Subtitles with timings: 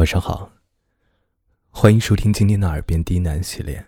[0.00, 0.50] 晚上好，
[1.68, 3.84] 欢迎收听今天的《耳边低喃》系列，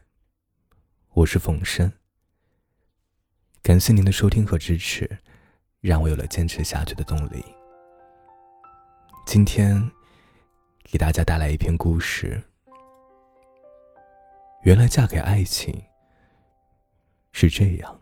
[1.15, 1.91] 我是冯生。
[3.63, 5.09] 感谢您的收听和支持，
[5.81, 7.43] 让我有了坚持下去的动力。
[9.25, 9.91] 今天
[10.85, 12.39] 给大家带来一篇故事。
[14.65, 15.83] 原来嫁给爱情
[17.33, 17.99] 是这样。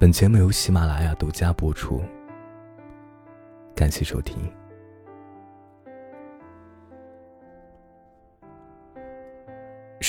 [0.00, 2.02] 本节目由喜马拉雅独家播出，
[3.76, 4.50] 感谢收听。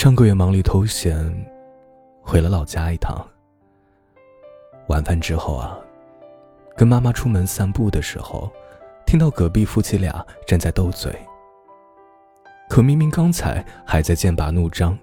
[0.06, 1.18] 上个月忙里偷闲，
[2.22, 3.28] 回了老家一趟。
[4.88, 5.80] 晚饭之后啊，
[6.78, 8.52] 跟妈妈出门散步的时候，
[9.08, 11.12] 听到隔壁夫妻俩正在斗嘴。
[12.70, 14.96] 可明明刚才还在剑拔弩张，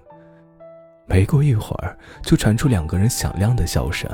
[1.05, 4.09] 没过一会儿就传出两个人响亮的笑声。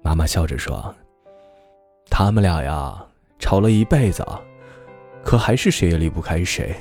[0.00, 0.94] 妈妈笑着说
[2.08, 3.04] ：“他们俩呀，
[3.40, 4.24] 吵了一辈子，
[5.24, 6.72] 可还是谁也离不开谁。”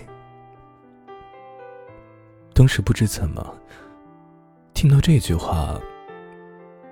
[2.56, 3.54] 当时不知怎么，
[4.74, 5.78] 听到这句话，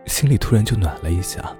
[0.05, 1.55] 心里突然就暖了一下，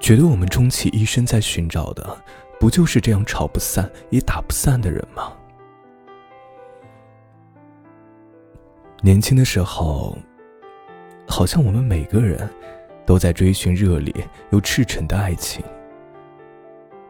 [0.00, 2.16] 觉得我们终其一生在寻找的，
[2.58, 5.30] 不就是这样吵不散也打不散的人吗？
[9.02, 10.16] 年轻的时候，
[11.28, 12.48] 好像我们每个人
[13.04, 14.14] 都在追寻热烈
[14.52, 15.62] 又赤诚的爱情，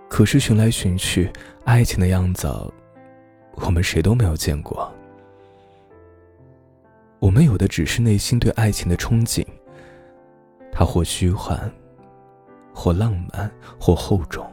[0.08, 1.32] 可是寻来寻去，
[1.64, 2.48] 爱情的样子。
[3.56, 4.92] 我们谁都没有见过，
[7.18, 9.46] 我们有的只是内心对爱情的憧憬。
[10.72, 11.70] 它或虚幻，
[12.74, 14.48] 或浪漫，或厚重，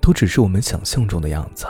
[0.00, 1.66] 都只是我们想象中的样子。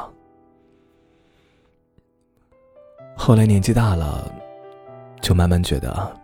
[3.17, 4.33] 后来年纪大了，
[5.21, 6.17] 就慢慢觉得，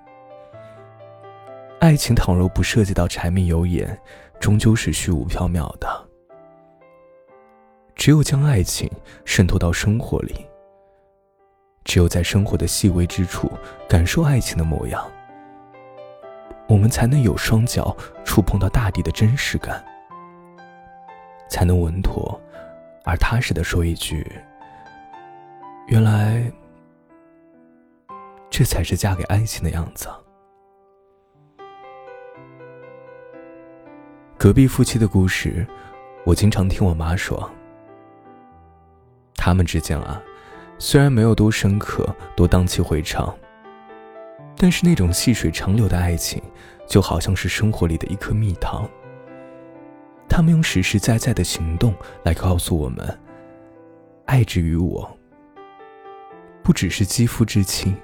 [1.79, 3.97] 爱情倘若不涉及到柴米油盐，
[4.41, 6.06] 终究是虚无缥缈的。
[8.07, 8.89] 只有将爱情
[9.25, 10.47] 渗透到生活里，
[11.83, 13.51] 只有在生活的细微之处
[13.89, 15.05] 感受爱情的模样，
[16.69, 19.85] 我们才能有双脚触碰到大地的真实感，
[21.51, 22.41] 才能稳妥
[23.05, 24.25] 而踏实的说一句
[25.91, 26.49] ：“原来，
[28.49, 30.09] 这才是嫁给爱情的样子。”
[34.39, 35.67] 隔壁夫妻的故事，
[36.25, 37.51] 我经常听我妈说。
[39.47, 40.21] 他们之间啊，
[40.77, 43.33] 虽然没有多深刻、多荡气回肠，
[44.57, 46.43] 但是那种细水长流的爱情，
[46.85, 48.91] 就好像是生活里的一颗蜜糖。
[50.29, 53.17] 他们用实实在在的行动来告诉我们：
[54.25, 55.09] 爱之于我，
[56.65, 57.97] 不只是肌肤之亲，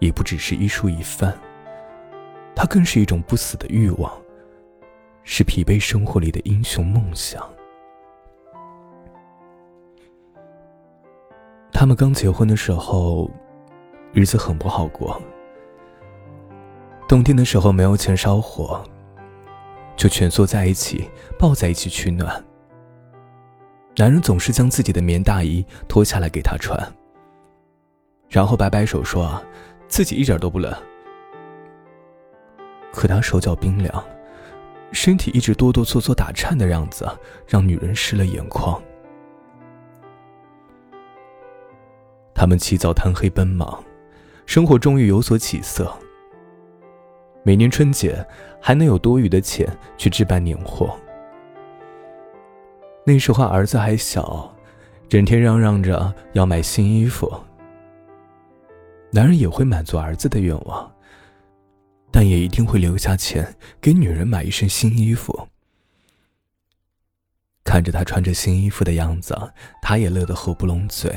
[0.00, 1.38] 也不只是一蔬一饭，
[2.52, 4.12] 它更是一种不死的欲望，
[5.22, 7.48] 是疲惫生活里的英雄梦想。
[11.72, 13.30] 他们刚结婚的时候，
[14.12, 15.20] 日子很不好过。
[17.08, 18.84] 冬天的时候没有钱烧火，
[19.96, 22.44] 就蜷缩在一起，抱在一起取暖。
[23.96, 26.78] 男人总是将自己的棉大衣脱下来给她穿，
[28.28, 29.42] 然后摆摆手说
[29.88, 30.72] 自己一点都不冷。
[32.92, 34.04] 可他手脚冰凉，
[34.92, 37.08] 身体一直哆哆嗦嗦打颤的样子，
[37.46, 38.80] 让女人湿了眼眶。
[42.40, 43.84] 他们起早贪黑奔忙，
[44.46, 45.94] 生活终于有所起色。
[47.42, 48.26] 每年春节
[48.62, 49.68] 还能有多余的钱
[49.98, 50.98] 去置办年货。
[53.04, 54.50] 那时候儿子还小，
[55.06, 57.30] 整天嚷嚷着要买新衣服。
[59.12, 60.90] 男人也会满足儿子的愿望，
[62.10, 65.46] 但也一定会留下钱给女人买一身新衣服。
[67.64, 69.38] 看着他穿着新衣服的样子，
[69.82, 71.14] 他也乐得合不拢嘴。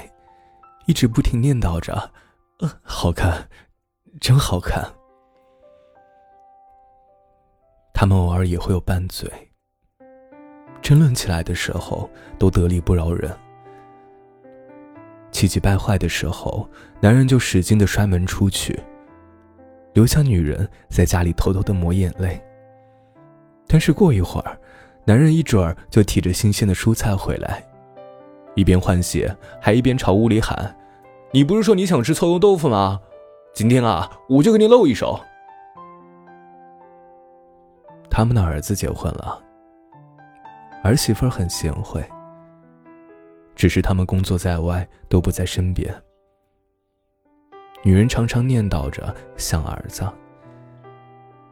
[0.86, 2.12] 一直不停念叨着
[2.60, 3.48] ：“呃，好看，
[4.20, 4.84] 真好看。”
[7.94, 9.30] 他们偶尔也会有拌嘴，
[10.82, 13.32] 争论起来的时候都得理不饶人。
[15.32, 16.68] 气急败坏的时候，
[17.00, 18.78] 男人就使劲的摔门出去，
[19.94, 22.42] 留下女人在家里偷偷的抹眼泪。
[23.68, 24.60] 但是过一会儿，
[25.06, 27.64] 男人一准儿就提着新鲜的蔬菜回来。
[28.56, 30.76] 一边换鞋，还一边朝屋里喊
[31.36, 33.02] ：“你不是说你想吃臭豆腐吗？
[33.56, 35.20] 今天啊，我就给你露一手。”
[38.08, 39.42] 他们的儿子结婚了，
[40.84, 42.08] 儿媳妇很贤惠，
[43.56, 45.92] 只是他们工作在外，都不在身边。
[47.82, 50.08] 女人常常念叨着想儿子，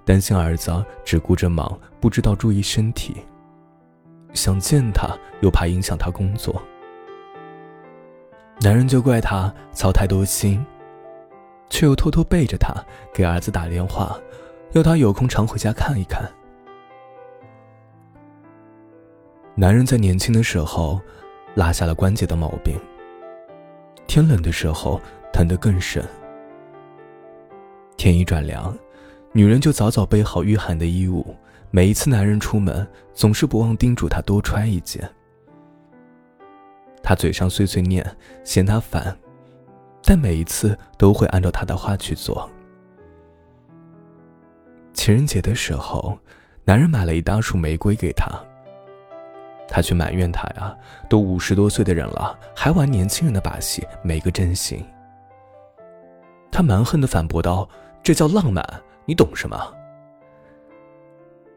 [0.05, 0.71] 担心儿子
[1.03, 3.17] 只顾着忙，不知道注意身体。
[4.33, 6.61] 想见他，又怕影响他工作。
[8.63, 10.63] 男人就怪他操太多心，
[11.67, 12.71] 却又偷偷背着他
[13.11, 14.15] 给儿子打电话，
[14.73, 16.31] 要他有空常回家看一看。
[19.55, 21.01] 男人在年轻的时候
[21.55, 22.75] 落下了关节的毛病，
[24.05, 25.01] 天冷的时候
[25.33, 26.07] 疼得更深。
[27.97, 28.77] 天一转凉，
[29.31, 31.35] 女人就早早备好御寒的衣物。
[31.71, 35.09] 每一次男人出门，总是不忘叮嘱她多穿一件。
[37.03, 38.05] 他嘴上碎碎念，
[38.43, 39.17] 嫌他烦，
[40.03, 42.49] 但每一次都会按照他的话去做。
[44.93, 46.17] 情人节的时候，
[46.63, 48.29] 男人买了一大束玫瑰给她，
[49.67, 50.75] 她却埋怨他呀，
[51.09, 54.85] 都五十多岁的人了，还玩年轻人的把戏，没个真心。
[56.51, 57.67] 他蛮横的反驳道
[58.03, 58.63] ：“这叫浪漫，
[59.05, 59.57] 你懂什么？”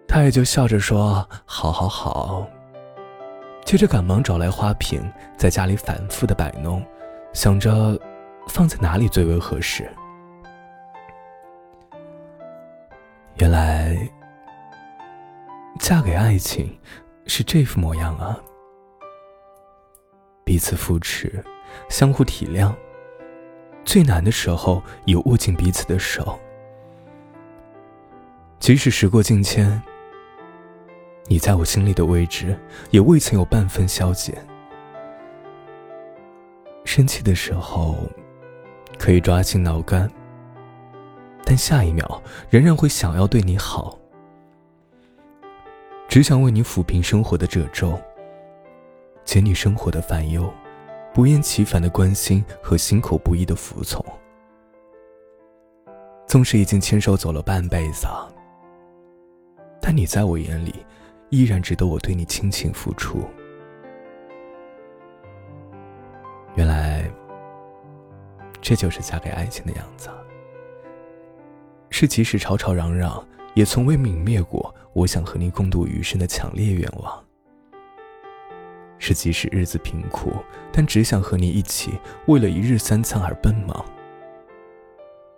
[0.07, 2.47] 他也就笑着说：“好，好，好。”
[3.75, 5.03] 接着赶忙找来花瓶，
[5.37, 6.81] 在家里反复的摆弄，
[7.33, 8.01] 想着
[8.47, 9.91] 放在哪里最为合适。
[13.39, 13.99] 原来，
[15.81, 16.79] 嫁给爱情
[17.27, 18.39] 是这副模样啊！
[20.45, 21.45] 彼此扶持，
[21.89, 22.73] 相互体谅，
[23.85, 26.39] 最难的时候也握紧彼此的手，
[28.61, 29.83] 即使时过境迁。
[31.27, 32.59] 你在我心里的位置，
[32.91, 34.37] 也未曾有半分消减。
[36.85, 37.97] 生气的时候，
[38.99, 40.09] 可以抓心挠肝，
[41.43, 43.99] 但下一秒仍然会想要对你好，
[46.09, 47.99] 只想为你抚平生活的褶皱，
[49.25, 50.53] 解你生活的烦忧，
[51.15, 54.05] 不厌其烦的关心和心口不一的服从。
[56.27, 58.07] 纵使已经牵手走了半辈子，
[59.81, 60.75] 但你在我眼里。
[61.35, 63.29] 依然值得我对你倾情付出。
[66.55, 67.11] 原来，
[68.61, 70.09] 这就是嫁给爱情的样子。
[71.91, 77.25] 是即使吵吵嚷嚷，也从未泯灭过我想和你共度余生的强烈愿望。
[78.99, 80.33] 是即使日子贫苦，
[80.73, 83.85] 但只想和你一起为了一日三餐而奔忙。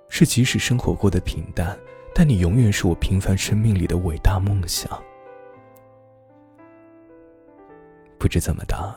[0.08, 1.76] 是即使生活过得平淡，
[2.14, 5.02] 但你永远是我平凡生命里的伟大梦想。
[8.18, 8.94] 不知怎么的，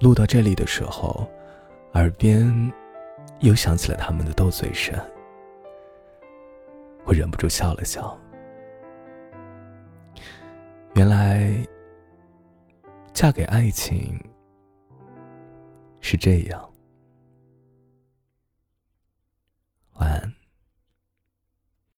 [0.00, 1.26] 录到这里的时候，
[1.94, 2.72] 耳边
[3.40, 4.98] 又响起了他们的斗嘴声，
[7.04, 8.18] 我忍不住笑了笑。
[10.94, 11.56] 原来，
[13.12, 14.20] 嫁给爱情
[16.00, 16.73] 是这样。